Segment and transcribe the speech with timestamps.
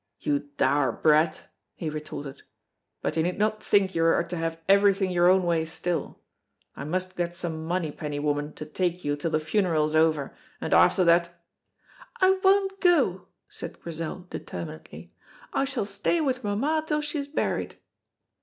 [0.19, 1.43] "You dour brat!"
[1.75, 2.41] he retorted.
[3.03, 6.19] "But you need not think you are to have everything your own way still.
[6.75, 10.73] I must get some Monypenny woman to take you till the funeral is over, and
[10.73, 11.29] after that"
[12.19, 15.13] "I won't go," said Grizel, determinedly,
[15.53, 17.77] "I shall stay with mamma till she is buried."